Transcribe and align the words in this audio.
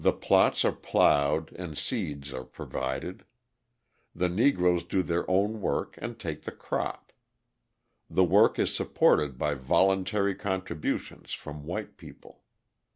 The 0.03 0.11
plots 0.11 0.65
are 0.65 0.71
ploughed 0.71 1.53
and 1.53 1.77
seeds 1.77 2.33
are 2.33 2.43
provided: 2.43 3.23
the 4.15 4.29
Negroes 4.29 4.83
do 4.83 5.03
their 5.03 5.29
own 5.29 5.61
work 5.61 5.93
and 5.99 6.17
take 6.19 6.41
the 6.41 6.51
crop. 6.51 7.13
The 8.09 8.23
work 8.23 8.57
is 8.57 8.73
supported 8.73 9.37
by 9.37 9.53
voluntary 9.53 10.33
contributions 10.33 11.33
from 11.33 11.65
white 11.65 11.97
people. 11.97 12.41